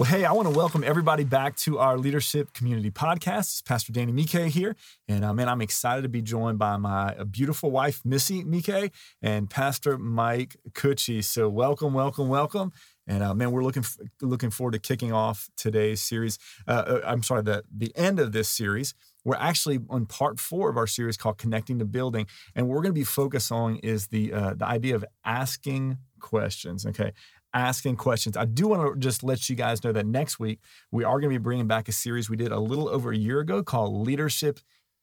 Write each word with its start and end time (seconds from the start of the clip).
Well, 0.00 0.08
hey, 0.08 0.24
I 0.24 0.32
want 0.32 0.48
to 0.48 0.54
welcome 0.56 0.82
everybody 0.82 1.24
back 1.24 1.56
to 1.56 1.78
our 1.78 1.98
Leadership 1.98 2.54
Community 2.54 2.90
Podcast. 2.90 3.52
It's 3.52 3.60
Pastor 3.60 3.92
Danny 3.92 4.12
Mequet 4.12 4.48
here. 4.48 4.74
And 5.06 5.22
uh, 5.22 5.34
man, 5.34 5.46
I'm 5.46 5.60
excited 5.60 6.00
to 6.04 6.08
be 6.08 6.22
joined 6.22 6.58
by 6.58 6.78
my 6.78 7.14
uh, 7.16 7.24
beautiful 7.24 7.70
wife, 7.70 8.00
Missy 8.02 8.42
Mequet, 8.42 8.92
and 9.20 9.50
Pastor 9.50 9.98
Mike 9.98 10.56
Cuccia. 10.70 11.22
So, 11.22 11.50
welcome, 11.50 11.92
welcome, 11.92 12.28
welcome. 12.28 12.72
And 13.06 13.22
uh, 13.22 13.34
man, 13.34 13.50
we're 13.50 13.62
looking 13.62 13.82
f- 13.82 13.98
looking 14.22 14.48
forward 14.48 14.72
to 14.72 14.78
kicking 14.78 15.12
off 15.12 15.50
today's 15.58 16.00
series. 16.00 16.38
Uh, 16.66 16.70
uh, 16.70 17.00
I'm 17.04 17.22
sorry, 17.22 17.42
the 17.42 17.64
the 17.70 17.92
end 17.94 18.18
of 18.18 18.32
this 18.32 18.48
series. 18.48 18.94
We're 19.22 19.36
actually 19.36 19.80
on 19.90 20.06
part 20.06 20.40
four 20.40 20.70
of 20.70 20.78
our 20.78 20.86
series 20.86 21.18
called 21.18 21.36
"Connecting 21.36 21.78
to 21.78 21.84
Building," 21.84 22.26
and 22.54 22.66
what 22.66 22.76
we're 22.76 22.82
going 22.82 22.94
to 22.94 22.98
be 22.98 23.04
focused 23.04 23.52
on 23.52 23.76
is 23.82 24.06
the 24.06 24.32
uh, 24.32 24.54
the 24.54 24.66
idea 24.66 24.94
of 24.94 25.04
asking 25.26 25.98
questions. 26.20 26.86
Okay, 26.86 27.12
asking 27.54 27.96
questions. 27.96 28.36
I 28.36 28.44
do 28.44 28.68
want 28.68 28.94
to 28.94 28.98
just 28.98 29.22
let 29.22 29.48
you 29.48 29.56
guys 29.56 29.82
know 29.82 29.92
that 29.92 30.06
next 30.06 30.38
week 30.38 30.60
we 30.90 31.04
are 31.04 31.20
going 31.20 31.32
to 31.32 31.38
be 31.38 31.42
bringing 31.42 31.66
back 31.66 31.88
a 31.88 31.92
series 31.92 32.30
we 32.30 32.36
did 32.36 32.52
a 32.52 32.60
little 32.60 32.88
over 32.88 33.10
a 33.12 33.16
year 33.16 33.40
ago 33.40 33.62
called 33.62 34.06
Leadership 34.06 34.60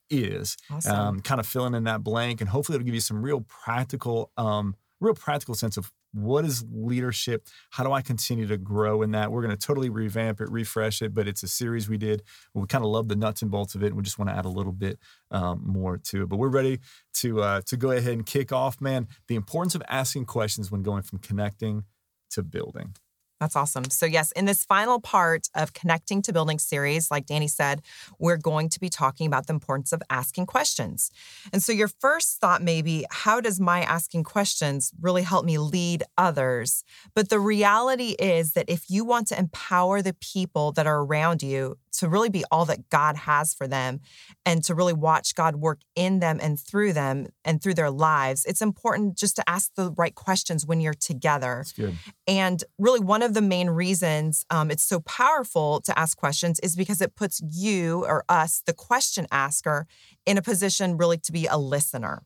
Is. 0.09 0.57
Awesome. 0.71 0.95
Um, 0.95 1.19
kind 1.21 1.39
of 1.39 1.47
filling 1.47 1.73
in 1.73 1.83
that 1.85 2.03
blank, 2.03 2.41
and 2.41 2.49
hopefully 2.49 2.75
it'll 2.75 2.85
give 2.85 2.95
you 2.95 3.02
some 3.02 3.21
real 3.21 3.41
practical, 3.41 4.31
um, 4.38 4.75
real 4.99 5.13
practical 5.13 5.55
sense 5.55 5.77
of 5.77 5.91
what 6.13 6.45
is 6.45 6.65
leadership? 6.71 7.47
How 7.71 7.83
do 7.83 7.91
I 7.91 8.02
continue 8.02 8.47
to 8.47 8.57
grow 8.57 9.02
in 9.02 9.11
that? 9.11 9.31
We're 9.31 9.41
going 9.41 9.55
to 9.55 9.67
totally 9.67 9.89
revamp 9.89 10.41
it, 10.41 10.49
refresh 10.49 11.02
it, 11.02 11.13
but 11.13 11.27
it's 11.27 11.43
a 11.43 11.47
series 11.47 11.89
we 11.89 11.97
did. 11.97 12.23
We 12.53 12.66
kind 12.67 12.83
of 12.83 12.89
love 12.89 13.07
the 13.07 13.16
nuts 13.16 13.41
and 13.41 13.52
bolts 13.52 13.75
of 13.75 13.83
it, 13.83 13.88
and 13.88 13.95
we 13.95 14.03
just 14.03 14.17
want 14.17 14.29
to 14.29 14.35
add 14.35 14.45
a 14.45 14.49
little 14.49 14.71
bit 14.71 14.97
um, 15.31 15.61
more 15.66 15.97
to 15.97 16.23
it. 16.23 16.29
But 16.29 16.38
we're 16.38 16.47
ready 16.47 16.79
to 17.16 17.41
uh, 17.41 17.61
to 17.66 17.77
go 17.77 17.91
ahead 17.91 18.13
and 18.13 18.25
kick 18.25 18.52
off, 18.52 18.81
man. 18.81 19.07
The 19.27 19.35
importance 19.35 19.75
of 19.75 19.83
asking 19.89 20.25
questions 20.25 20.72
when 20.72 20.81
going 20.81 21.03
from 21.03 21.19
connecting 21.19 21.83
to 22.31 22.44
building. 22.44 22.95
That's 23.39 23.55
awesome. 23.55 23.89
So, 23.91 24.05
yes, 24.05 24.31
in 24.31 24.45
this 24.45 24.63
final 24.63 24.99
part 24.99 25.47
of 25.53 25.73
Connecting 25.73 26.21
to 26.23 26.33
Building 26.33 26.57
series, 26.57 27.11
like 27.11 27.27
Danny 27.27 27.47
said, 27.47 27.81
we're 28.17 28.38
going 28.38 28.67
to 28.69 28.79
be 28.79 28.89
talking 28.89 29.27
about 29.27 29.45
the 29.45 29.53
importance 29.53 29.91
of 29.91 30.02
asking 30.09 30.47
questions. 30.47 31.11
And 31.53 31.61
so, 31.61 31.71
your 31.71 31.88
first 31.88 32.39
thought 32.39 32.63
may 32.63 32.81
be, 32.81 33.05
how 33.11 33.39
does 33.39 33.59
my 33.59 33.81
asking 33.81 34.23
questions 34.23 34.91
really 34.99 35.21
help 35.21 35.45
me 35.45 35.59
lead 35.59 36.03
others? 36.17 36.83
But 37.13 37.29
the 37.29 37.39
reality 37.39 38.16
is 38.17 38.53
that 38.53 38.69
if 38.69 38.89
you 38.89 39.05
want 39.05 39.27
to 39.27 39.38
empower 39.38 40.01
the 40.01 40.16
people 40.16 40.72
that 40.72 40.88
are 40.88 41.03
around 41.03 41.44
you 41.44 41.77
to 41.94 42.07
really 42.07 42.29
be 42.29 42.44
all 42.51 42.66
that 42.66 42.89
God 42.89 43.16
has 43.16 43.53
for 43.53 43.67
them 43.67 43.99
and 44.45 44.63
to 44.63 44.75
really 44.75 44.94
watch 44.94 45.35
God 45.35 45.57
work 45.57 45.81
in 45.95 46.19
them 46.19 46.39
and 46.41 46.59
through 46.59 46.94
them 46.94 47.27
and 47.44 47.61
through 47.61 47.73
their 47.73 47.89
lives, 47.91 48.45
it's 48.45 48.61
important 48.61 49.17
just 49.17 49.35
to 49.35 49.49
ask 49.49 49.73
the 49.75 49.91
right 49.91 50.13
questions 50.16 50.66
when 50.66 50.81
you're 50.81 50.94
together. 50.94 51.57
That's 51.57 51.73
good. 51.73 51.95
And 52.27 52.63
really, 52.77 52.99
one 52.99 53.22
of 53.22 53.27
the 53.33 53.42
main 53.42 53.70
reasons 53.70 54.45
um, 54.50 54.72
it's 54.72 54.83
so 54.83 55.00
powerful 55.02 55.81
to 55.81 55.97
ask 55.97 56.17
questions 56.17 56.59
is 56.61 56.75
because 56.75 57.02
it 57.02 57.16
puts 57.16 57.42
you 57.42 58.06
or 58.06 58.23
us, 58.30 58.61
the 58.66 58.73
question 58.73 59.28
asker, 59.31 59.88
in 60.25 60.38
a 60.38 60.42
position 60.42 60.97
really 60.97 61.17
to 61.17 61.31
be 61.31 61.47
a 61.47 61.58
listener. 61.58 62.23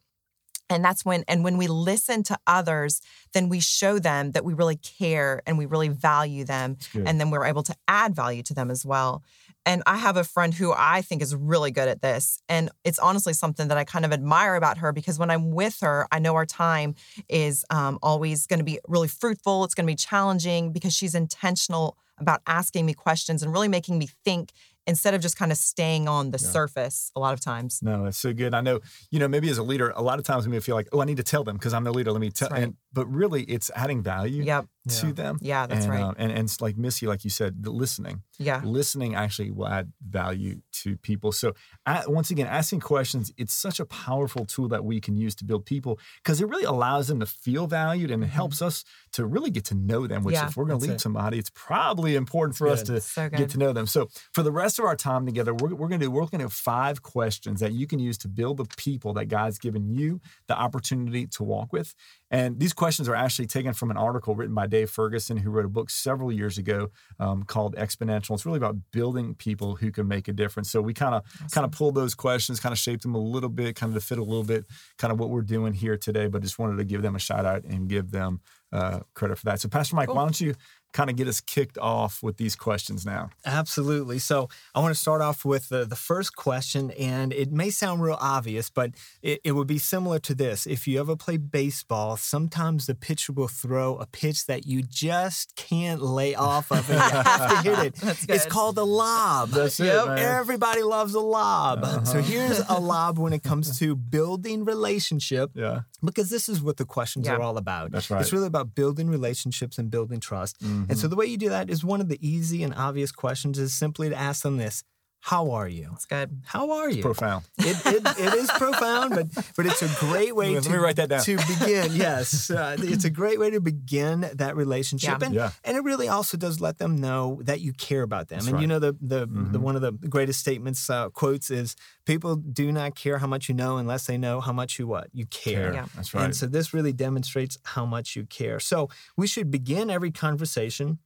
And 0.71 0.83
that's 0.83 1.03
when, 1.03 1.23
and 1.27 1.43
when 1.43 1.57
we 1.57 1.67
listen 1.67 2.23
to 2.23 2.37
others, 2.47 3.01
then 3.33 3.49
we 3.49 3.59
show 3.59 3.99
them 3.99 4.31
that 4.31 4.45
we 4.45 4.53
really 4.53 4.77
care 4.77 5.41
and 5.45 5.57
we 5.57 5.65
really 5.65 5.89
value 5.89 6.45
them. 6.45 6.77
And 7.07 7.19
then 7.19 7.29
we're 7.29 7.45
able 7.45 7.63
to 7.63 7.75
add 7.87 8.15
value 8.15 8.41
to 8.43 8.53
them 8.53 8.71
as 8.71 8.85
well. 8.85 9.23
And 9.65 9.83
I 9.85 9.97
have 9.97 10.17
a 10.17 10.23
friend 10.23 10.53
who 10.53 10.73
I 10.75 11.01
think 11.01 11.21
is 11.21 11.35
really 11.35 11.69
good 11.69 11.87
at 11.87 12.01
this. 12.01 12.41
And 12.49 12.71
it's 12.83 12.97
honestly 12.97 13.33
something 13.33 13.67
that 13.67 13.77
I 13.77 13.83
kind 13.83 14.05
of 14.05 14.11
admire 14.11 14.55
about 14.55 14.79
her 14.79 14.91
because 14.91 15.19
when 15.19 15.29
I'm 15.29 15.51
with 15.51 15.79
her, 15.81 16.07
I 16.11 16.19
know 16.19 16.35
our 16.35 16.47
time 16.47 16.95
is 17.29 17.63
um, 17.69 17.99
always 18.01 18.47
going 18.47 18.59
to 18.59 18.65
be 18.65 18.79
really 18.87 19.07
fruitful. 19.07 19.63
It's 19.63 19.75
going 19.75 19.85
to 19.85 19.91
be 19.91 19.95
challenging 19.95 20.71
because 20.71 20.93
she's 20.93 21.13
intentional 21.13 21.97
about 22.17 22.41
asking 22.47 22.85
me 22.85 22.93
questions 22.93 23.43
and 23.43 23.51
really 23.51 23.67
making 23.67 23.97
me 23.97 24.07
think 24.23 24.51
instead 24.87 25.13
of 25.13 25.21
just 25.21 25.37
kind 25.37 25.51
of 25.51 25.57
staying 25.57 26.07
on 26.07 26.31
the 26.31 26.39
Yeah. 26.41 26.49
surface 26.51 27.11
a 27.15 27.19
lot 27.19 27.33
of 27.33 27.39
times. 27.39 27.79
No, 27.81 28.03
that's 28.03 28.17
so 28.17 28.33
good. 28.33 28.53
I 28.53 28.61
know, 28.61 28.79
you 29.11 29.19
know, 29.19 29.27
maybe 29.27 29.49
as 29.49 29.57
a 29.57 29.63
leader, 29.63 29.91
a 29.95 30.01
lot 30.01 30.17
of 30.19 30.25
times 30.25 30.45
we 30.45 30.51
may 30.51 30.59
feel 30.59 30.75
like, 30.75 30.87
oh, 30.91 31.01
I 31.01 31.05
need 31.05 31.17
to 31.17 31.23
tell 31.23 31.43
them 31.43 31.55
because 31.57 31.73
I'm 31.73 31.83
the 31.83 31.93
leader. 31.93 32.11
Let 32.11 32.21
me 32.21 32.31
tell. 32.31 32.49
Right. 32.49 32.63
And, 32.63 32.75
but 32.93 33.05
really, 33.07 33.43
it's 33.43 33.71
adding 33.75 34.01
value 34.03 34.43
Yep. 34.43 34.65
to 34.89 35.07
Yeah. 35.07 35.13
them. 35.13 35.37
Yeah, 35.41 35.67
that's 35.67 35.85
and, 35.85 35.93
right. 35.93 36.01
um, 36.01 36.15
and 36.17 36.31
and 36.31 36.41
it's 36.45 36.59
like 36.61 36.77
Missy, 36.77 37.05
like 37.07 37.23
you 37.23 37.29
said, 37.29 37.63
the 37.63 37.71
listening. 37.71 38.23
Yeah. 38.39 38.61
Listening 38.63 39.13
actually 39.15 39.51
will 39.51 39.67
add 39.67 39.93
value 40.01 40.61
to 40.81 40.97
people. 40.97 41.31
So 41.31 41.53
a 41.85 42.03
once 42.07 42.31
again, 42.31 42.47
asking 42.47 42.79
questions, 42.79 43.31
it's 43.37 43.53
such 43.53 43.79
a 43.79 43.85
powerful 43.85 44.45
tool 44.45 44.67
that 44.69 44.83
we 44.83 44.99
can 44.99 45.15
use 45.15 45.35
to 45.35 45.45
build 45.45 45.65
people 45.65 45.99
because 46.23 46.41
it 46.41 46.47
really 46.49 46.63
allows 46.63 47.07
them 47.07 47.19
to 47.19 47.25
feel 47.27 47.67
valued 47.67 48.09
and 48.11 48.23
it 48.23 48.27
helps 48.27 48.61
us 48.61 48.83
to 49.13 49.25
really 49.25 49.51
get 49.51 49.65
to 49.65 49.75
know 49.75 50.07
them. 50.07 50.23
Which, 50.23 50.35
Mm-hmm. 50.35 50.43
Yeah. 50.45 50.49
if 50.49 50.57
we're 50.57 50.65
going 50.65 50.79
to 50.79 50.85
lead 50.87 50.95
it. 50.95 51.01
somebody, 51.01 51.37
it's 51.37 51.51
probably 51.53 52.15
important 52.15 52.57
for 52.57 52.67
us 52.67 52.81
to 52.83 52.99
So 53.01 53.29
get 53.29 53.49
to 53.51 53.57
know 53.59 53.73
them. 53.73 53.85
So 53.85 54.07
for 54.33 54.41
the 54.43 54.51
rest 54.51 54.79
of 54.79 54.85
our 54.85 54.95
time 54.95 55.25
together, 55.25 55.53
we're, 55.53 55.75
we're 55.75 55.87
going 55.89 56.01
to 56.01 56.07
we're 56.07 56.21
going 56.21 56.39
to 56.39 56.45
have 56.45 56.53
five 56.53 57.03
questions 57.03 57.59
that 57.59 57.73
you 57.73 57.85
can 57.85 57.99
use 57.99 58.17
to 58.19 58.27
build 58.27 58.57
the 58.57 58.65
people 58.77 59.13
that 59.13 59.25
God's 59.25 59.59
given 59.59 59.87
you 59.93 60.19
the 60.47 60.57
opportunity 60.57 61.27
to 61.27 61.43
walk 61.43 61.71
with. 61.71 61.93
And 62.31 62.59
these 62.59 62.73
questions 62.73 63.09
are 63.09 63.15
actually 63.15 63.47
taken 63.47 63.73
from 63.73 63.91
an 63.91 63.97
article 63.97 64.33
written 64.35 64.55
by 64.55 64.65
Dave 64.65 64.89
Ferguson, 64.89 65.37
who 65.37 65.51
wrote 65.51 65.65
a 65.65 65.69
book 65.69 65.89
several 65.89 66.31
years 66.31 66.57
ago 66.57 66.89
um, 67.19 67.43
called 67.43 67.75
Exponential. 67.75 68.33
It's 68.33 68.45
really 68.45 68.57
about 68.57 68.77
building 68.91 69.35
people 69.35 69.75
who 69.75 69.91
can 69.91 70.07
make 70.07 70.29
a 70.29 70.33
difference. 70.33 70.71
So 70.71 70.81
we 70.81 70.93
kind 70.93 71.13
of 71.13 71.23
kind 71.51 71.65
of 71.65 71.71
pulled 71.71 71.95
those 71.95 72.15
questions, 72.15 72.59
kind 72.59 72.71
of 72.71 72.79
shaped 72.79 73.03
them 73.03 73.15
a 73.15 73.19
little 73.19 73.49
bit, 73.49 73.75
kind 73.75 73.93
of 73.93 74.01
to 74.01 74.07
fit 74.07 74.17
a 74.17 74.23
little 74.23 74.45
bit, 74.45 74.65
kind 74.97 75.11
of 75.11 75.19
what 75.19 75.29
we're 75.29 75.41
doing 75.41 75.73
here 75.73 75.97
today. 75.97 76.27
But 76.27 76.41
just 76.41 76.57
wanted 76.57 76.77
to 76.77 76.85
give 76.85 77.01
them 77.01 77.15
a 77.15 77.19
shout 77.19 77.45
out 77.45 77.65
and 77.65 77.89
give 77.89 78.11
them 78.11 78.39
uh, 78.71 79.01
credit 79.13 79.37
for 79.37 79.45
that. 79.45 79.59
So 79.59 79.67
Pastor 79.67 79.97
Mike, 79.97 80.13
why 80.13 80.23
don't 80.23 80.39
you 80.39 80.55
kind 80.93 81.09
of 81.09 81.15
get 81.15 81.27
us 81.27 81.39
kicked 81.41 81.77
off 81.77 82.21
with 82.21 82.37
these 82.37 82.55
questions 82.55 83.05
now? 83.05 83.29
Absolutely. 83.45 84.19
So 84.19 84.49
I 84.75 84.79
want 84.79 84.93
to 84.93 84.99
start 84.99 85.21
off 85.21 85.45
with 85.45 85.69
the, 85.69 85.85
the 85.85 85.95
first 85.95 86.35
question, 86.35 86.91
and 86.91 87.31
it 87.33 87.51
may 87.51 87.69
sound 87.69 88.01
real 88.03 88.17
obvious, 88.19 88.69
but 88.69 88.91
it, 89.21 89.39
it 89.43 89.51
would 89.53 89.67
be 89.67 89.77
similar 89.77 90.19
to 90.19 90.35
this. 90.35 90.65
If 90.67 90.87
you 90.87 90.99
ever 90.99 91.15
play 91.15 91.37
baseball, 91.37 92.17
sometimes 92.17 92.85
the 92.87 92.95
pitcher 92.95 93.33
will 93.33 93.47
throw 93.47 93.97
a 93.97 94.05
pitch 94.05 94.45
that 94.47 94.65
you 94.65 94.81
just 94.81 95.55
can't 95.55 96.01
lay 96.01 96.35
off 96.35 96.71
of, 96.71 96.89
and 96.89 96.97
you 96.99 97.21
have 97.21 97.63
to 97.63 97.69
hit 97.69 97.79
it. 97.87 97.95
That's 98.01 98.25
It's 98.25 98.45
called 98.45 98.77
a 98.77 98.83
lob. 98.83 99.49
That's 99.49 99.79
it, 99.79 99.85
Yep. 99.85 100.05
man. 100.07 100.17
Everybody 100.19 100.81
loves 100.83 101.13
a 101.13 101.19
lob. 101.19 101.83
Uh-huh. 101.83 102.03
So 102.05 102.21
here's 102.21 102.59
a 102.69 102.79
lob 102.79 103.17
when 103.19 103.33
it 103.33 103.43
comes 103.43 103.77
to 103.79 103.95
building 103.95 104.65
relationship 104.65 105.51
Yeah. 105.53 105.81
because 106.03 106.29
this 106.29 106.49
is 106.49 106.61
what 106.61 106.77
the 106.77 106.85
questions 106.85 107.27
Yeah. 107.27 107.35
are 107.35 107.41
all 107.41 107.57
about. 107.57 107.91
That's 107.91 108.09
right. 108.09 108.21
It's 108.21 108.33
really 108.33 108.47
about 108.47 108.75
building 108.75 109.09
relationships 109.09 109.77
and 109.77 109.89
building 109.89 110.19
trust. 110.19 110.57
And 110.89 110.97
so 110.97 111.03
mm-hmm. 111.03 111.09
the 111.09 111.15
way 111.15 111.25
you 111.25 111.37
do 111.37 111.49
that 111.49 111.69
is 111.69 111.83
one 111.83 112.01
of 112.01 112.09
the 112.09 112.19
easy 112.27 112.63
and 112.63 112.73
obvious 112.73 113.11
questions 113.11 113.59
is 113.59 113.73
simply 113.73 114.09
to 114.09 114.15
ask 114.15 114.43
them 114.43 114.57
this 114.57 114.83
How 115.23 115.51
are 115.51 115.67
you? 115.67 115.91
It's 115.93 116.05
good. 116.07 116.41
How 116.45 116.71
are 116.71 116.89
you? 116.89 117.03
Profound. 117.03 117.45
It, 117.59 117.77
it, 117.85 118.03
it 118.19 118.33
is 118.33 118.49
profound, 118.51 119.11
but 119.13 119.27
but 119.55 119.67
it's 119.67 119.83
a 119.83 119.89
great 119.99 120.35
way 120.35 120.55
Let 120.55 120.63
to, 120.63 120.71
me 120.71 120.77
write 120.77 120.95
that 120.95 121.09
down. 121.09 121.21
to 121.23 121.37
begin. 121.37 121.91
Yes, 121.93 122.49
uh, 122.49 122.75
it's 122.79 123.05
a 123.05 123.09
great 123.11 123.39
way 123.39 123.51
to 123.51 123.61
begin 123.61 124.27
that 124.33 124.55
relationship, 124.55 125.19
Yeah. 125.19 125.25
and 125.27 125.35
Yeah. 125.35 125.51
and 125.63 125.77
it 125.77 125.83
really 125.83 126.07
also 126.09 126.37
does 126.37 126.59
let 126.59 126.79
them 126.79 126.95
know 126.95 127.39
that 127.43 127.61
you 127.61 127.71
care 127.73 128.01
about 128.01 128.29
them. 128.29 128.39
That's 128.39 128.47
and 128.51 128.61
you 128.61 128.67
know 128.67 128.79
the 128.79 128.93
the, 128.99 129.19
the 129.27 129.59
Mhm. 129.59 129.61
one 129.61 129.75
of 129.75 129.81
the 129.83 129.91
greatest 129.91 130.39
statements 130.39 130.89
uh, 130.89 131.09
quotes 131.09 131.51
is 131.51 131.75
people 132.05 132.35
do 132.35 132.71
not 132.71 132.95
care 132.95 133.19
how 133.19 133.27
much 133.27 133.47
you 133.47 133.53
know 133.53 133.77
unless 133.77 134.07
they 134.07 134.17
know 134.17 134.41
how 134.41 134.51
much 134.53 134.79
you 134.79 134.87
what 134.87 135.07
you 135.13 135.27
care. 135.27 135.71
Yeah. 135.73 135.85
That's 135.95 136.15
right. 136.15 136.25
And 136.25 136.35
so 136.35 136.47
this 136.47 136.73
really 136.73 136.93
demonstrates 136.93 137.57
how 137.63 137.85
much 137.85 138.15
you 138.15 138.25
care. 138.25 138.59
So 138.59 138.89
we 139.15 139.27
should 139.27 139.51
begin 139.51 139.91
every 139.91 140.09
conversation 140.11 140.97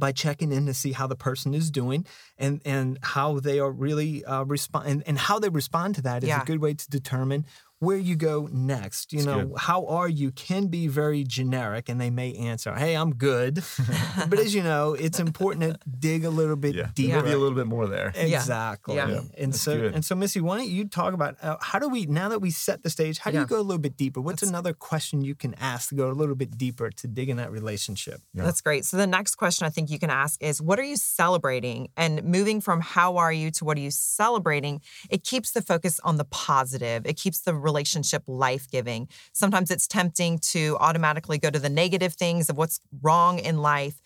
by 0.00 0.10
checking 0.10 0.50
in 0.50 0.66
to 0.66 0.74
see 0.74 0.92
how 0.92 1.06
the 1.06 1.14
person 1.14 1.54
is 1.54 1.70
doing 1.70 2.04
and 2.38 2.60
and 2.64 2.98
how 3.02 3.38
they 3.38 3.60
are 3.60 3.70
really 3.70 4.24
uh, 4.24 4.42
respond 4.44 4.88
and, 4.88 5.02
and 5.06 5.18
how 5.18 5.38
they 5.38 5.48
respond 5.50 5.94
to 5.96 6.02
that 6.02 6.24
is 6.24 6.28
Yeah. 6.30 6.42
a 6.42 6.44
good 6.44 6.60
way 6.60 6.74
to 6.74 6.90
determine 6.90 7.44
where 7.80 7.96
you 7.96 8.14
go 8.14 8.48
next. 8.52 9.12
You 9.12 9.18
That's 9.22 9.26
know, 9.26 9.46
good. 9.46 9.58
how 9.58 9.86
are 9.86 10.08
you 10.08 10.30
can 10.30 10.68
be 10.68 10.86
very 10.86 11.24
generic 11.24 11.88
and 11.88 12.00
they 12.00 12.10
may 12.10 12.34
answer, 12.34 12.74
"Hey, 12.74 12.94
I'm 12.94 13.14
good." 13.14 13.62
but 14.28 14.38
as 14.38 14.54
you 14.54 14.62
know, 14.62 14.94
it's 14.94 15.18
important 15.18 15.64
to 15.64 15.90
dig 15.90 16.24
a 16.24 16.30
little 16.30 16.56
bit 16.56 16.74
yeah. 16.76 16.90
Deeper. 16.94 17.16
may 17.16 17.30
be 17.30 17.32
a 17.32 17.38
little 17.38 17.56
bit 17.56 17.66
more 17.66 17.86
there. 17.86 18.12
Exactly. 18.14 18.96
Yeah. 18.96 19.08
Yeah, 19.08 19.20
And 19.38 19.52
that's 19.52 19.62
so, 19.62 19.76
good. 19.76 19.94
and 19.94 20.04
so, 20.04 20.14
Missy, 20.14 20.40
why 20.40 20.58
don't 20.58 20.68
you 20.68 20.86
talk 20.86 21.14
about 21.14 21.36
uh, 21.42 21.56
how 21.60 21.78
do 21.78 21.88
we 21.88 22.06
now 22.06 22.28
that 22.28 22.40
we 22.40 22.50
set 22.50 22.82
the 22.82 22.90
stage? 22.90 23.18
How 23.18 23.30
do 23.30 23.36
Yeah. 23.36 23.42
you 23.42 23.46
go 23.48 23.58
a 23.58 23.62
little 23.62 23.80
bit 23.80 23.96
deeper? 23.96 24.20
What's 24.20 24.40
That's- 24.42 24.50
another 24.50 24.72
question 24.74 25.22
you 25.22 25.34
can 25.34 25.54
ask 25.54 25.88
to 25.88 25.94
go 25.94 26.10
a 26.10 26.12
little 26.12 26.34
bit 26.34 26.56
deeper 26.58 26.90
to 26.90 27.06
dig 27.08 27.28
in 27.30 27.38
that 27.38 27.50
relationship? 27.50 28.20
Yeah. 28.34 28.44
That's 28.44 28.60
great. 28.60 28.84
So 28.84 28.98
the 28.98 29.06
next 29.06 29.36
question 29.36 29.66
I 29.66 29.70
think 29.70 29.90
you 29.90 29.98
can 29.98 30.10
ask 30.10 30.42
is 30.42 30.60
what 30.60 30.78
are 30.78 30.84
you 30.84 30.96
celebrating? 30.96 31.88
And 31.96 32.22
moving 32.24 32.60
from 32.60 32.82
how 32.82 33.16
are 33.16 33.32
you 33.32 33.50
to 33.52 33.64
what 33.64 33.78
are 33.78 33.80
you 33.80 33.90
celebrating, 33.90 34.82
it 35.08 35.24
keeps 35.24 35.52
the 35.52 35.62
focus 35.62 35.98
on 36.04 36.16
the 36.16 36.24
positive. 36.24 37.06
It 37.06 37.16
keeps 37.16 37.40
the 37.40 37.54
relationship 37.70 38.22
life-giving. 38.26 39.02
Sometimes 39.32 39.68
it's 39.74 39.86
tempting 39.98 40.32
to 40.54 40.62
automatically 40.86 41.38
go 41.44 41.50
to 41.56 41.60
the 41.66 41.72
negative 41.84 42.12
things 42.22 42.44
of 42.50 42.54
what's 42.60 42.78
wrong 43.06 43.34
in 43.48 43.54
life. 43.74 43.96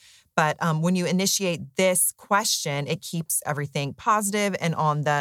But 0.40 0.54
um, 0.66 0.76
when 0.84 0.94
you 0.98 1.04
initiate 1.16 1.60
this 1.76 2.00
question, 2.28 2.78
it 2.92 3.00
keeps 3.12 3.34
everything 3.52 3.88
positive 4.08 4.52
and 4.64 4.72
on 4.88 4.96
the 5.08 5.20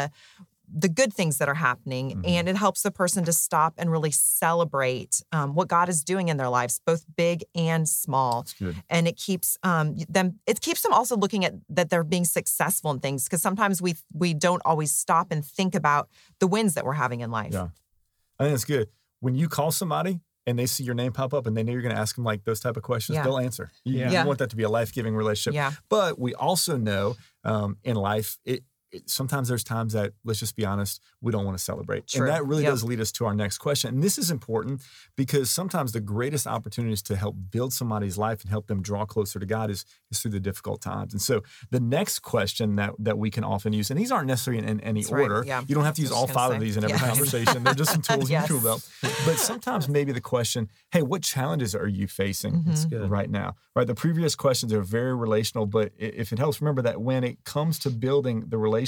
the 0.76 0.88
good 1.00 1.12
things 1.18 1.36
that 1.38 1.48
are 1.48 1.60
happening 1.68 2.06
Mhm. 2.10 2.22
and 2.34 2.48
it 2.48 2.56
helps 2.56 2.80
the 2.82 2.90
person 2.90 3.22
to 3.26 3.32
stop 3.46 3.72
and 3.78 3.86
really 3.96 4.10
celebrate 4.10 5.12
um, 5.36 5.48
what 5.54 5.66
god 5.68 5.88
is 5.94 6.02
doing 6.12 6.26
in 6.32 6.36
their 6.40 6.48
lives 6.48 6.80
both 6.90 7.02
big 7.24 7.38
and 7.54 7.82
small 7.86 8.42
That's 8.42 8.54
good. 8.54 8.76
and 8.94 9.06
it 9.06 9.16
keeps 9.26 9.48
um, 9.62 9.86
them 10.16 10.26
it 10.52 10.58
keeps 10.66 10.80
them 10.84 10.92
also 10.98 11.14
looking 11.24 11.44
at 11.44 11.52
that 11.76 11.86
they're 11.90 12.02
being 12.16 12.24
successful 12.24 12.90
in 12.94 12.98
things 13.06 13.24
because 13.24 13.42
sometimes 13.48 13.76
we 13.86 13.92
we 14.22 14.30
don't 14.46 14.62
always 14.64 14.90
stop 15.04 15.26
and 15.30 15.44
think 15.58 15.74
about 15.82 16.04
the 16.42 16.48
wins 16.54 16.72
that 16.74 16.84
we're 16.86 17.00
having 17.04 17.20
in 17.20 17.30
life 17.40 17.52
Yeah. 17.52 17.68
I 18.38 18.44
think 18.44 18.54
it's 18.54 18.64
good. 18.64 18.88
When 19.20 19.34
you 19.34 19.48
call 19.48 19.70
somebody 19.72 20.20
and 20.46 20.58
they 20.58 20.66
see 20.66 20.84
your 20.84 20.94
name 20.94 21.12
pop 21.12 21.32
up 21.32 21.46
and 21.46 21.56
they 21.56 21.62
know 21.62 21.72
you're 21.72 21.80
going 21.82 21.94
to 21.94 22.00
ask 22.00 22.16
them 22.16 22.24
like 22.24 22.44
those 22.44 22.60
type 22.60 22.76
of 22.76 22.82
questions, 22.82 23.16
Yeah. 23.16 23.22
they'll 23.24 23.38
answer. 23.38 23.70
You, 23.84 23.98
Yeah. 24.00 24.22
you 24.22 24.26
want 24.26 24.38
that 24.40 24.50
to 24.50 24.56
be 24.56 24.62
a 24.64 24.68
life 24.68 24.92
giving 24.92 25.14
relationship. 25.16 25.54
yeah 25.54 25.72
But 25.88 26.18
we 26.18 26.34
also 26.34 26.76
know 26.76 27.16
um, 27.44 27.78
in 27.84 27.96
life, 27.96 28.38
it, 28.44 28.62
sometimes 29.06 29.48
there's 29.48 29.64
times 29.64 29.92
that, 29.92 30.12
let's 30.24 30.40
just 30.40 30.56
be 30.56 30.64
honest, 30.64 31.00
we 31.20 31.32
don't 31.32 31.44
want 31.44 31.56
to 31.58 31.62
celebrate. 31.62 32.06
True. 32.06 32.26
And 32.26 32.30
that 32.34 32.44
really 32.46 32.62
Yep. 32.64 32.72
does 32.72 32.84
lead 32.84 33.00
us 33.00 33.12
to 33.12 33.26
our 33.26 33.34
next 33.34 33.58
question. 33.58 33.94
And 33.94 34.02
this 34.02 34.18
is 34.18 34.30
important 34.30 34.82
because 35.16 35.50
sometimes 35.50 35.92
the 35.92 36.00
greatest 36.00 36.46
opportunities 36.46 37.02
to 37.02 37.16
help 37.16 37.36
build 37.50 37.72
somebody's 37.72 38.16
life 38.18 38.40
and 38.42 38.50
help 38.50 38.66
them 38.66 38.82
draw 38.82 39.04
closer 39.04 39.38
to 39.38 39.46
God 39.46 39.70
is, 39.70 39.84
is 40.10 40.20
through 40.20 40.30
the 40.32 40.40
difficult 40.40 40.80
times. 40.82 41.12
And 41.12 41.20
so 41.22 41.42
the 41.70 41.80
next 41.80 42.20
question 42.20 42.76
that, 42.76 42.92
that 42.98 43.18
we 43.18 43.30
can 43.30 43.44
often 43.44 43.72
use, 43.72 43.90
and 43.90 43.98
these 43.98 44.12
aren't 44.12 44.26
necessarily 44.28 44.62
in, 44.62 44.68
in 44.68 44.80
any 44.80 45.00
That's 45.02 45.12
right. 45.12 45.22
order. 45.22 45.44
Yeah. 45.46 45.62
You 45.66 45.74
don't 45.74 45.84
have 45.84 45.94
to 45.96 46.02
use 46.02 46.12
all 46.12 46.26
five 46.26 46.48
was 46.50 46.56
of 46.56 46.60
these 46.62 46.76
in 46.76 46.84
every 46.84 46.96
Yeah. 46.98 47.08
conversation. 47.08 47.64
They're 47.64 47.74
just 47.74 47.92
some 47.92 48.02
tools 48.02 48.30
Yes. 48.30 48.48
in 48.48 48.54
your 48.54 48.60
tool 48.62 48.70
belt. 48.70 48.88
But 49.26 49.38
sometimes 49.38 49.88
maybe 49.88 50.12
the 50.12 50.20
question, 50.20 50.68
hey, 50.92 51.02
what 51.02 51.22
challenges 51.22 51.74
are 51.74 51.88
you 51.88 52.06
facing? 52.08 52.64
Mhm. 52.64 53.10
Right 53.10 53.30
now. 53.30 53.56
Right. 53.76 53.86
The 53.86 53.94
previous 53.94 54.34
questions 54.34 54.72
are 54.72 54.82
very 54.82 55.14
relational, 55.14 55.66
but 55.66 55.92
if 55.98 56.32
it 56.32 56.38
helps, 56.38 56.60
remember 56.60 56.82
that 56.82 57.00
when 57.00 57.24
it 57.24 57.42
comes 57.44 57.78
to 57.80 57.90
building 57.90 58.44
the 58.48 58.56
relationship, 58.58 58.83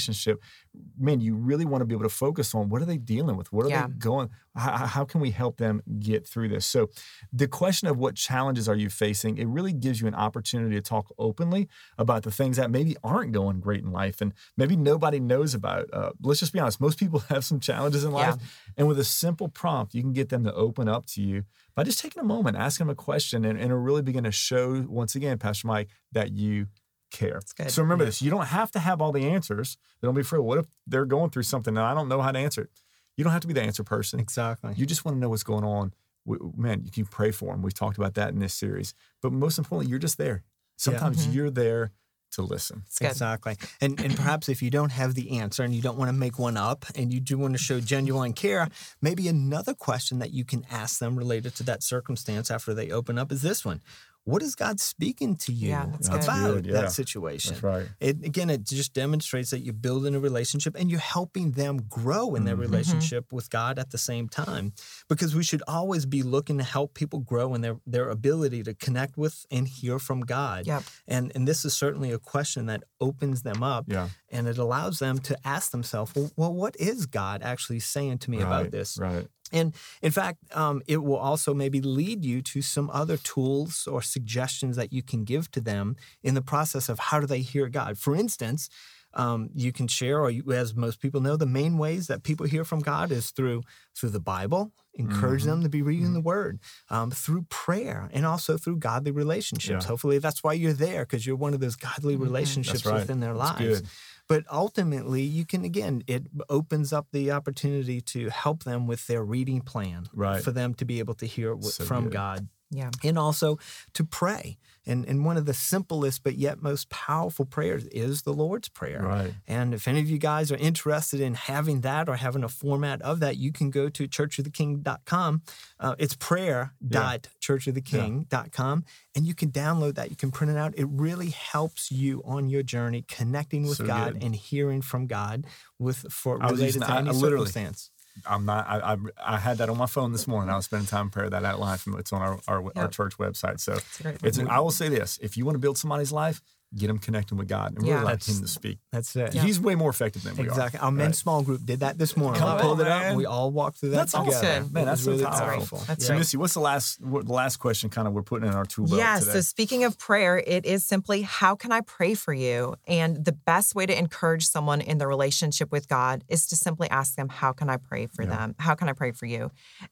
man, 0.97 1.19
you 1.21 1.35
really 1.35 1.65
want 1.65 1.81
to 1.81 1.85
be 1.85 1.93
able 1.95 2.03
to 2.03 2.09
focus 2.09 2.53
on 2.55 2.69
what 2.69 2.81
are 2.81 2.85
they 2.85 2.97
dealing 2.97 3.35
with? 3.37 3.51
What 3.51 3.65
are 3.65 3.69
Yeah. 3.69 3.87
they 3.87 3.93
going? 3.93 4.29
How, 4.55 4.85
how 4.87 5.05
can 5.05 5.21
we 5.21 5.31
help 5.31 5.57
them 5.57 5.81
get 5.99 6.27
through 6.27 6.49
this? 6.49 6.65
So, 6.65 6.89
the 7.31 7.47
question 7.47 7.87
of 7.87 7.97
what 7.97 8.15
challenges 8.15 8.67
are 8.67 8.75
you 8.75 8.89
facing, 8.89 9.37
it 9.37 9.47
really 9.47 9.73
gives 9.73 10.01
you 10.01 10.07
an 10.07 10.15
opportunity 10.15 10.75
to 10.75 10.81
talk 10.81 11.13
openly 11.17 11.67
about 11.97 12.23
the 12.23 12.31
things 12.31 12.57
that 12.57 12.71
maybe 12.71 12.95
aren't 13.03 13.31
going 13.31 13.59
great 13.59 13.83
in 13.83 13.91
life 13.91 14.19
and 14.21 14.33
maybe 14.57 14.75
nobody 14.75 15.19
knows 15.19 15.53
about. 15.53 15.89
Uh, 15.93 16.11
let's 16.21 16.39
just 16.39 16.53
be 16.53 16.59
honest, 16.59 16.81
most 16.81 16.97
people 16.99 17.19
have 17.29 17.45
some 17.45 17.59
challenges 17.59 18.03
in 18.03 18.11
life. 18.11 18.35
And 18.77 18.87
with 18.87 18.99
a 18.99 19.03
simple 19.03 19.47
prompt, 19.47 19.93
you 19.93 20.01
can 20.01 20.13
get 20.13 20.29
them 20.29 20.43
to 20.43 20.53
open 20.53 20.87
up 20.87 21.05
to 21.07 21.21
you 21.21 21.43
by 21.75 21.83
just 21.83 21.99
taking 21.99 22.21
a 22.21 22.25
moment, 22.25 22.57
asking 22.57 22.87
them 22.87 22.91
a 22.91 22.95
question, 22.95 23.45
and, 23.45 23.57
and 23.59 23.65
it'll 23.71 23.77
really 23.77 24.01
begin 24.01 24.23
to 24.23 24.31
show, 24.31 24.83
once 24.87 25.13
again, 25.15 25.37
Pastor 25.37 25.67
Mike, 25.67 25.89
that 26.11 26.31
you 26.31 26.67
care. 27.11 27.39
good. 27.57 27.71
So 27.71 27.81
remember 27.81 28.03
Yeah. 28.03 28.07
this 28.09 28.21
you 28.21 28.29
don't 28.29 28.47
have 28.47 28.71
to 28.71 28.79
have 28.79 29.01
all 29.01 29.11
the 29.11 29.25
answers. 29.27 29.77
They 30.01 30.07
don't 30.07 30.15
be 30.15 30.21
afraid. 30.21 30.39
What 30.39 30.57
if 30.59 30.65
they're 30.85 31.05
going 31.05 31.29
through 31.31 31.43
something 31.43 31.75
and 31.77 31.85
I 31.85 31.93
don't 31.93 32.07
know 32.09 32.21
how 32.21 32.31
to 32.31 32.39
answer 32.39 32.61
it? 32.61 32.69
You 33.15 33.23
don't 33.23 33.33
have 33.33 33.41
to 33.41 33.47
be 33.47 33.53
the 33.53 33.61
answer 33.63 33.83
person. 33.83 34.19
Exactly. 34.19 34.73
You 34.75 34.85
just 34.85 35.03
want 35.05 35.15
to 35.15 35.19
know 35.19 35.29
what's 35.29 35.43
going 35.43 35.63
on. 35.63 35.93
W- 36.27 36.53
Man, 36.57 36.83
you 36.83 36.91
can 36.91 37.05
pray 37.05 37.31
for 37.31 37.53
them. 37.53 37.61
We've 37.61 37.73
talked 37.73 37.97
about 37.97 38.13
that 38.15 38.29
in 38.29 38.39
this 38.39 38.53
series. 38.53 38.93
But 39.21 39.31
most 39.33 39.57
importantly, 39.57 39.89
you're 39.89 39.99
just 39.99 40.17
there. 40.17 40.43
Sometimes 40.75 41.25
Mhm. 41.25 41.33
you're 41.33 41.49
there 41.49 41.91
to 42.31 42.41
listen. 42.41 42.83
Exactly. 42.99 43.55
And 43.79 43.99
and 44.01 44.13
perhaps 44.15 44.49
if 44.49 44.61
you 44.61 44.69
don't 44.69 44.91
have 44.91 45.15
the 45.15 45.39
answer 45.39 45.63
and 45.63 45.73
you 45.73 45.81
don't 45.81 45.97
want 45.97 46.09
to 46.09 46.13
make 46.13 46.37
one 46.37 46.57
up 46.57 46.85
and 46.93 47.11
you 47.13 47.21
do 47.21 47.37
want 47.37 47.53
to 47.53 47.57
show 47.57 47.79
genuine 47.79 48.33
care, 48.33 48.67
maybe 49.01 49.29
another 49.29 49.73
question 49.73 50.19
that 50.19 50.31
you 50.31 50.43
can 50.43 50.65
ask 50.69 50.99
them 50.99 51.15
related 51.17 51.55
to 51.55 51.63
that 51.63 51.81
circumstance 51.83 52.51
after 52.51 52.73
they 52.73 52.91
open 52.91 53.17
up 53.17 53.31
is 53.31 53.41
this 53.41 53.63
one. 53.63 53.81
What 54.27 54.43
is 54.43 54.55
God 54.55 54.81
speaking 54.81 55.37
to 55.37 55.53
you 55.53 55.69
Yeah, 55.69 55.85
that's 55.89 56.09
about 56.09 56.47
good, 56.55 56.65
yeah. 56.65 56.73
that 56.81 56.91
situation? 56.91 57.53
That's 57.53 57.63
right. 57.63 57.87
It 58.01 58.25
again, 58.25 58.49
it 58.49 58.65
just 58.65 58.93
demonstrates 58.93 59.51
that 59.51 59.59
you're 59.59 59.73
building 59.73 60.15
a 60.15 60.19
relationship 60.19 60.75
and 60.77 60.91
you're 60.91 60.99
helping 60.99 61.51
them 61.51 61.77
grow 61.89 62.35
in 62.35 62.43
their 62.43 62.57
Mhm. 62.57 62.59
relationship 62.67 63.31
with 63.31 63.49
God 63.49 63.79
at 63.79 63.91
the 63.91 63.97
same 63.97 64.27
time. 64.27 64.73
Because 65.07 65.33
we 65.33 65.43
should 65.43 65.63
always 65.65 66.05
be 66.05 66.23
looking 66.23 66.57
to 66.57 66.63
help 66.65 66.93
people 66.93 67.19
grow 67.19 67.53
in 67.55 67.61
their 67.61 67.77
their 67.85 68.09
ability 68.09 68.63
to 68.63 68.73
connect 68.73 69.17
with 69.17 69.45
and 69.49 69.65
hear 69.65 69.97
from 69.97 70.19
God. 70.21 70.67
Yep. 70.67 70.83
And 71.07 71.31
and 71.33 71.47
this 71.47 71.63
is 71.63 71.73
certainly 71.73 72.11
a 72.11 72.19
question 72.19 72.65
that 72.65 72.83
opens 72.99 73.43
them 73.43 73.63
up 73.63 73.85
Yeah. 73.87 74.09
and 74.29 74.45
it 74.47 74.57
allows 74.57 74.99
them 74.99 75.19
to 75.19 75.37
ask 75.47 75.71
themselves, 75.71 76.11
well, 76.15 76.31
well 76.35 76.53
what 76.53 76.75
is 76.77 77.05
God 77.05 77.41
actually 77.43 77.79
saying 77.79 78.17
to 78.19 78.31
me 78.31 78.39
about 78.41 78.63
Right, 78.63 78.71
this? 78.71 78.97
Right. 78.97 79.27
And 79.51 79.73
in 80.01 80.11
fact, 80.11 80.39
um, 80.55 80.81
it 80.87 81.03
will 81.03 81.17
also 81.17 81.53
maybe 81.53 81.81
lead 81.81 82.25
you 82.25 82.41
to 82.41 82.61
some 82.61 82.89
other 82.91 83.17
tools 83.17 83.87
or 83.87 84.01
suggestions 84.01 84.75
that 84.75 84.93
you 84.93 85.03
can 85.03 85.23
give 85.23 85.49
to 85.51 85.61
them 85.61 85.95
in 86.23 86.33
the 86.33 86.41
process 86.41 86.89
of 86.89 86.99
how 86.99 87.19
do 87.19 87.27
they 87.27 87.41
hear 87.41 87.69
God. 87.69 87.97
For 87.97 88.15
instance, 88.15 88.69
um, 89.17 89.49
you 89.53 89.71
can 89.73 89.87
share, 89.87 90.19
or 90.21 90.29
you, 90.31 90.43
as 90.53 90.73
most 90.75 91.01
people 91.01 91.19
know, 91.21 91.35
the 91.35 91.45
main 91.45 91.77
ways 91.77 92.07
that 92.07 92.23
people 92.23 92.45
hear 92.45 92.63
from 92.63 92.79
God 92.79 93.11
is 93.11 93.31
through 93.31 93.63
through 93.95 94.11
the 94.11 94.19
Bible. 94.21 94.71
Encourage 94.93 95.43
Mhm. 95.43 95.45
them 95.45 95.63
to 95.63 95.69
be 95.69 95.81
reading 95.81 96.13
the 96.13 96.21
Word 96.21 96.59
um, 96.89 97.11
through 97.11 97.43
prayer 97.49 98.09
and 98.13 98.25
also 98.25 98.57
through 98.57 98.77
godly 98.77 99.11
relationships. 99.11 99.83
Yeah. 99.85 99.87
Hopefully, 99.87 100.17
that's 100.19 100.43
why 100.43 100.53
you're 100.53 100.73
there 100.73 101.03
because 101.03 101.25
you're 101.25 101.35
one 101.35 101.53
of 101.53 101.59
those 101.59 101.75
godly 101.75 102.15
Mhm. 102.15 102.21
relationships 102.21 102.85
right. 102.85 102.95
within 103.01 103.19
their 103.19 103.33
lives. 103.35 103.81
But 104.27 104.43
ultimately, 104.51 105.21
you 105.23 105.45
can 105.45 105.63
again, 105.63 106.03
it 106.07 106.23
opens 106.49 106.91
up 106.93 107.07
the 107.11 107.31
opportunity 107.31 108.01
to 108.01 108.29
help 108.29 108.63
them 108.63 108.85
with 108.87 109.07
their 109.07 109.23
reading 109.23 109.61
plan, 109.61 110.09
Right. 110.13 110.43
For 110.43 110.51
them 110.51 110.73
to 110.75 110.85
be 110.85 110.99
able 110.99 111.13
to 111.15 111.25
hear 111.25 111.55
So 111.61 111.85
from 111.85 112.05
good. 112.05 112.13
God, 112.13 112.49
yeah 112.69 112.91
and 113.03 113.17
also 113.17 113.57
to 113.93 114.03
pray. 114.03 114.57
And 114.89 115.03
and 115.05 115.25
one 115.25 115.35
of 115.35 115.45
the 115.45 115.53
simplest 115.53 116.23
but 116.23 116.37
yet 116.37 116.61
most 116.61 116.89
powerful 116.89 117.43
prayers 117.45 117.83
is 117.87 118.21
the 118.21 118.31
Lord's 118.33 118.69
prayer. 118.69 119.01
Right. 119.03 119.33
And 119.45 119.73
if 119.73 119.85
any 119.85 119.99
of 119.99 120.09
you 120.09 120.17
guys 120.17 120.49
are 120.49 120.55
interested 120.57 121.19
in 121.19 121.33
having 121.33 121.81
that 121.81 122.07
or 122.07 122.15
having 122.15 122.41
a 122.43 122.47
format 122.47 123.01
of 123.01 123.19
that, 123.19 123.35
you 123.35 123.51
can 123.51 123.69
go 123.69 123.89
to 123.89 124.07
churchoftheking.com. 124.07 125.41
Uh, 125.79 125.95
it's 125.99 126.15
prayer.churchoftheking.com. 126.15 128.83
And 129.15 129.25
you 129.25 129.33
can 129.33 129.51
download 129.51 129.95
that. 129.95 130.09
You 130.09 130.15
can 130.15 130.31
print 130.31 130.51
it 130.51 130.57
out. 130.57 130.73
It 130.77 130.87
really 130.89 131.29
helps 131.31 131.91
you 131.91 132.21
on 132.25 132.49
your 132.49 132.63
journey 132.63 133.03
connecting 133.07 133.63
with 133.67 133.77
So 133.77 133.85
God 133.85 134.13
good. 134.13 134.23
and 134.23 134.35
hearing 134.35 134.81
from 134.81 135.07
God 135.07 135.45
with 135.79 136.05
for 136.11 136.41
I 136.41 136.51
was 136.51 136.59
related 136.59 136.65
using- 136.75 136.81
to 136.83 136.91
I- 136.93 136.97
any 136.99 137.09
I 137.09 137.13
literally- 137.13 137.45
circumstance. 137.47 137.91
I'm 138.25 138.45
not. 138.45 138.67
I, 138.67 138.93
I 138.93 138.97
I 139.35 139.37
had 139.37 139.57
that 139.59 139.69
on 139.69 139.77
my 139.77 139.85
phone 139.85 140.11
this 140.11 140.27
morning. 140.27 140.49
I 140.49 140.55
was 140.55 140.65
spending 140.65 140.87
time 140.87 141.07
in 141.07 141.09
prayer. 141.09 141.29
That 141.29 141.45
outline 141.45 141.77
from 141.77 141.97
it's 141.99 142.11
on 142.13 142.21
our 142.21 142.39
our, 142.47 142.63
our 142.75 142.87
church 142.87 143.17
website. 143.17 143.59
So 143.59 143.73
it's 143.73 144.01
it's. 144.23 144.39
I 144.39 144.59
will 144.59 144.71
say 144.71 144.89
this: 144.89 145.19
if 145.21 145.37
you 145.37 145.45
want 145.45 145.55
to 145.55 145.59
build 145.59 145.77
somebody's 145.77 146.11
life, 146.11 146.41
get 146.75 146.87
them 146.87 146.97
connecting 146.97 147.37
with 147.37 147.47
God 147.47 147.69
and 147.73 147.77
really 147.77 147.89
Yeah. 147.91 148.03
let 148.03 148.19
That's- 148.19 148.27
Him 148.27 148.41
to 148.41 148.47
speak. 148.47 148.79
That's 148.91 149.15
it. 149.15 149.33
Yeah. 149.33 149.41
He's 149.43 149.59
way 149.59 149.75
more 149.75 149.89
effective 149.89 150.23
than 150.23 150.35
we 150.35 150.43
are. 150.43 150.47
Exactly. 150.47 150.79
Our 150.81 150.91
men's 150.91 151.07
Right. 151.09 151.15
small 151.15 151.41
group 151.41 151.65
did 151.65 151.79
that 151.79 151.97
this 151.97 152.17
morning. 152.17 152.41
Come 152.41 152.57
we 152.57 152.61
pulled 152.61 152.81
on, 152.81 152.87
it 152.87 152.91
up. 152.91 153.01
man. 153.03 153.15
We 153.15 153.25
all 153.25 153.51
walked 153.51 153.77
through 153.79 153.91
that 153.91 154.09
That's 154.09 154.11
together. 154.11 154.35
awesome. 154.59 154.73
Man, 154.73 154.85
that's 154.85 155.03
so 155.03 155.11
really 155.11 155.23
powerful. 155.23 155.47
powerful. 155.47 155.77
That's 155.87 156.05
So 156.05 156.13
right. 156.13 156.19
Missy, 156.19 156.35
what's 156.37 156.53
the 156.55 156.59
last 156.59 156.99
what, 157.01 157.25
the 157.25 157.31
last 157.33 157.57
question? 157.57 157.89
Kind 157.89 158.07
of 158.07 158.13
we're 158.13 158.21
putting 158.21 158.49
in 158.49 158.53
our 158.53 158.65
tool 158.65 158.85
belt 158.85 158.97
Yeah. 158.99 159.17
today. 159.19 159.31
So 159.31 159.41
speaking 159.41 159.85
of 159.85 159.97
prayer, 159.97 160.43
it 160.45 160.65
is 160.65 160.83
simply 160.83 161.21
how 161.21 161.55
can 161.55 161.71
I 161.71 161.81
pray 161.81 162.13
for 162.15 162.33
you? 162.33 162.75
And 162.85 163.23
the 163.23 163.31
best 163.31 163.73
way 163.73 163.85
to 163.85 163.97
encourage 163.97 164.45
someone 164.47 164.81
in 164.81 164.97
their 164.97 165.07
relationship 165.07 165.71
with 165.71 165.87
God 165.87 166.25
is 166.27 166.45
to 166.47 166.55
simply 166.57 166.89
ask 166.89 167.15
them, 167.15 167.29
How 167.29 167.53
can 167.53 167.69
I 167.69 167.77
pray 167.77 168.07
for 168.07 168.23
Yeah. 168.23 168.29
them? 168.29 168.55
How 168.59 168.75
can 168.75 168.89
I 168.89 168.93
pray 168.93 169.11
for 169.13 169.25
you? 169.25 169.51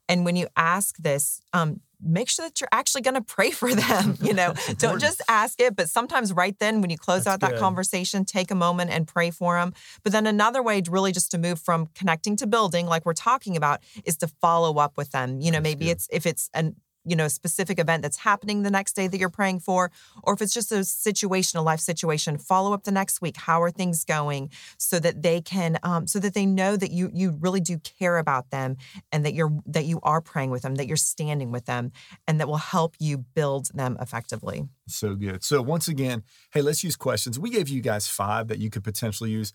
And 0.10 0.26
when 0.26 0.36
you 0.36 0.48
ask 0.58 0.98
this, 0.98 1.40
um, 1.54 1.80
make 2.06 2.30
sure 2.30 2.46
that 2.46 2.62
you're 2.62 2.70
actually 2.72 3.02
going 3.02 3.16
to 3.16 3.22
pray 3.22 3.52
for 3.52 3.74
them. 3.74 4.18
You 4.26 4.34
know, 4.34 4.54
don't 4.78 5.00
just 5.00 5.22
ask 5.28 5.60
it, 5.62 5.76
but 5.76 5.90
sometimes 5.90 6.34
right 6.34 6.58
then 6.58 6.82
when 6.82 6.90
you 6.90 6.98
close 6.98 7.26
That's 7.26 7.36
out 7.36 7.40
that 7.42 7.52
good. 7.52 7.60
conversation, 7.60 8.26
take 8.26 8.50
a 8.50 8.56
moment 8.56 8.90
and 8.90 9.08
pray 9.08 9.30
for 9.30 9.56
them. 9.56 9.74
But 10.04 10.14
then 10.14 10.26
another 10.26 10.64
way 10.64 10.82
to 10.82 10.90
really 10.90 11.12
just 11.12 11.30
to 11.32 11.38
move 11.38 11.60
from 11.60 11.88
connecting 11.94 12.36
to 12.38 12.48
building, 12.48 12.88
like 12.88 13.06
we're 13.06 13.14
talking 13.14 13.56
about, 13.56 13.82
is 14.04 14.18
to 14.18 14.28
follow 14.28 14.78
up 14.80 14.98
with 14.98 15.12
them. 15.12 15.42
You 15.42 15.52
know, 15.52 15.58
That's 15.58 15.64
maybe 15.64 15.86
good. 15.86 15.92
it's 15.92 16.08
if 16.12 16.26
it's 16.26 16.50
an 16.54 16.76
you 17.06 17.16
know, 17.16 17.28
specific 17.28 17.80
event 17.80 18.02
that's 18.02 18.18
happening 18.18 18.64
the 18.64 18.72
next 18.72 18.94
day 18.94 19.08
that 19.08 19.18
you're 19.20 19.30
praying 19.30 19.60
for, 19.60 19.92
or 20.24 20.34
if 20.34 20.42
it's 20.42 20.54
just 20.54 20.72
a 20.72 20.84
situation, 20.84 21.60
a 21.60 21.62
life 21.62 21.80
situation, 21.80 22.38
follow 22.38 22.74
up 22.74 22.84
the 22.84 22.92
next 22.92 23.22
week. 23.22 23.38
How 23.38 23.62
are 23.62 23.72
things 23.72 24.04
going? 24.04 24.50
So 24.78 25.00
that 25.00 25.22
they 25.22 25.42
can, 25.42 25.78
um, 25.84 26.08
so 26.08 26.20
that 26.20 26.34
they 26.34 26.46
know 26.46 26.76
that 26.78 26.92
you 26.92 27.10
you 27.14 27.32
really 27.40 27.60
do 27.62 27.78
care 27.80 28.18
about 28.18 28.50
them, 28.50 28.78
and 29.12 29.24
that 29.26 29.34
you're 29.34 29.52
that 29.66 29.86
you 29.86 30.00
are 30.04 30.22
praying 30.22 30.50
with 30.52 30.64
them, 30.64 30.76
that 30.76 30.88
you're 30.88 30.98
standing 30.98 31.52
with 31.52 31.66
them, 31.66 31.92
and 32.28 32.40
that 32.40 32.48
will 32.48 32.58
help 32.58 32.96
you 33.00 33.18
build 33.18 33.68
them 33.74 33.98
effectively. 34.02 34.68
So 34.88 35.16
good. 35.16 35.44
So 35.44 35.62
once 35.62 35.88
again, 35.88 36.24
hey, 36.54 36.62
let's 36.62 36.84
use 36.84 36.96
questions. 36.96 37.40
We 37.40 37.50
gave 37.50 37.70
you 37.70 37.82
guys 37.82 38.08
five 38.08 38.48
that 38.48 38.60
you 38.60 38.70
could 38.70 38.84
potentially 38.84 39.32
use. 39.32 39.54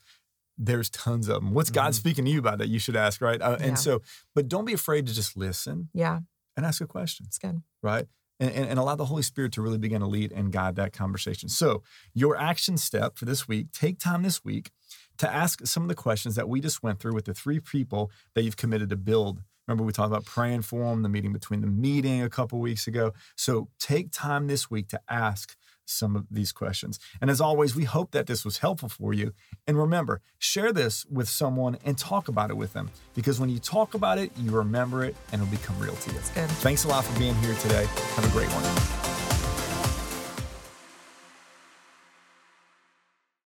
There's 0.62 0.90
tons 0.90 1.28
of 1.28 1.36
them. 1.36 1.54
What's 1.54 1.70
God 1.70 1.92
Mhm. 1.92 1.96
speaking 1.96 2.24
to 2.26 2.30
you 2.30 2.38
about 2.38 2.58
that 2.58 2.68
you 2.68 2.78
should 2.78 2.96
ask, 2.96 3.22
right? 3.22 3.40
Uh, 3.40 3.56
Yeah. 3.58 3.66
And 3.66 3.78
so, 3.78 4.02
but 4.34 4.46
don't 4.46 4.66
be 4.66 4.74
afraid 4.74 5.06
to 5.06 5.14
just 5.14 5.34
listen 5.36 5.88
Yeah, 5.94 6.20
and 6.60 6.66
ask 6.66 6.80
a 6.82 6.86
question. 6.86 7.24
it's 7.26 7.38
good. 7.38 7.62
right? 7.82 8.06
And, 8.38 8.50
and, 8.52 8.70
and 8.70 8.78
allow 8.78 8.94
the 8.94 9.06
Holy 9.06 9.22
Spirit 9.22 9.52
to 9.52 9.62
really 9.62 9.78
begin 9.78 10.00
to 10.00 10.06
lead 10.06 10.32
and 10.32 10.52
guide 10.52 10.76
that 10.76 10.92
conversation. 10.92 11.48
So, 11.48 11.82
your 12.14 12.36
action 12.36 12.76
step 12.76 13.16
for 13.16 13.24
this 13.24 13.48
week 13.48 13.72
take 13.72 13.98
time 13.98 14.22
this 14.22 14.44
week 14.44 14.70
to 15.18 15.30
ask 15.30 15.66
some 15.66 15.82
of 15.82 15.88
the 15.88 15.94
questions 15.94 16.34
that 16.36 16.48
we 16.48 16.60
just 16.60 16.82
went 16.82 17.00
through 17.00 17.14
with 17.14 17.26
the 17.26 17.34
three 17.34 17.60
people 17.60 18.10
that 18.34 18.42
you've 18.42 18.56
committed 18.56 18.88
to 18.90 18.96
build. 18.96 19.42
Remember, 19.70 19.84
we 19.84 19.92
talked 19.92 20.08
about 20.08 20.24
praying 20.24 20.62
for 20.62 20.90
them, 20.90 21.02
the 21.02 21.08
meeting 21.08 21.32
between 21.32 21.60
the 21.60 21.68
meeting 21.68 22.22
a 22.22 22.28
couple 22.28 22.58
weeks 22.58 22.88
ago. 22.88 23.12
So, 23.36 23.68
take 23.78 24.10
time 24.10 24.48
this 24.48 24.68
week 24.68 24.88
to 24.88 25.00
ask 25.08 25.56
some 25.84 26.16
of 26.16 26.26
these 26.28 26.50
questions. 26.50 26.98
And 27.20 27.30
as 27.30 27.40
always, 27.40 27.76
we 27.76 27.84
hope 27.84 28.10
that 28.10 28.26
this 28.26 28.44
was 28.44 28.58
helpful 28.58 28.88
for 28.88 29.14
you. 29.14 29.32
And 29.68 29.78
remember, 29.78 30.22
share 30.40 30.72
this 30.72 31.06
with 31.06 31.28
someone 31.28 31.78
and 31.84 31.96
talk 31.96 32.26
about 32.26 32.50
it 32.50 32.56
with 32.56 32.72
them 32.72 32.90
because 33.14 33.38
when 33.38 33.48
you 33.48 33.60
talk 33.60 33.94
about 33.94 34.18
it, 34.18 34.32
you 34.36 34.50
remember 34.50 35.04
it 35.04 35.14
and 35.30 35.40
it'll 35.40 35.50
become 35.52 35.78
real 35.78 35.94
to 35.94 36.10
you. 36.10 36.18
Thanks 36.18 36.84
a 36.84 36.88
lot 36.88 37.04
for 37.04 37.16
being 37.16 37.34
here 37.36 37.54
today. 37.54 37.86
Have 38.16 38.24
a 38.24 38.30
great 38.30 38.48
one. 38.48 39.09